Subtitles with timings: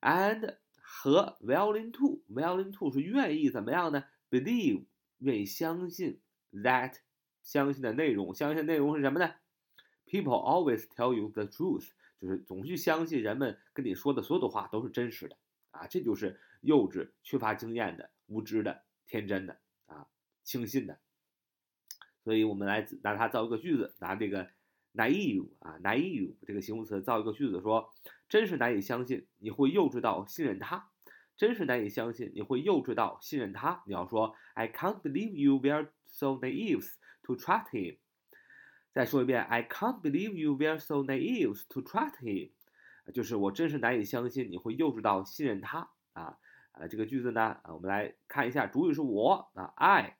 [0.00, 4.86] ，and 和 willing to，willing to 是愿意怎么样呢？Believe
[5.18, 6.20] 愿意相信
[6.52, 6.94] that
[7.42, 9.34] 相信的内容，相信的内容是什么呢
[10.06, 11.90] ？People always tell you the truth。
[12.20, 15.36] 就是总去相信人们跟你说的所有的话都是真实的
[15.70, 20.06] 啊，这就是幼稚、缺乏经验的、无知的、天真的啊、
[20.42, 20.98] 轻信的。
[22.24, 24.48] 所以我们来拿它造一个句子，拿这个
[24.94, 27.92] naive 啊，naive 这个形容词造一个句子，说
[28.28, 30.90] 真是难以相信你会幼稚到信任他，
[31.36, 33.82] 真是难以相信你会幼稚到信任他。
[33.86, 36.88] 你要说 I can't believe you were so naive
[37.22, 37.98] to trust him。
[38.96, 42.52] 再说一遍，I can't believe you were so naive to trust him，
[43.12, 46.38] 就是我真是难以相信你会幼稚到信任他啊
[46.72, 46.88] 啊！
[46.88, 50.16] 这个句子呢，啊，我们来看一下，主语是我啊，I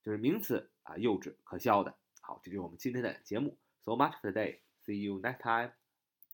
[0.00, 1.98] 就是名词啊，幼稚可笑的。
[2.20, 3.58] 好，这就是我们今天的节目。
[3.80, 4.60] So much today.
[4.84, 5.72] See you next time.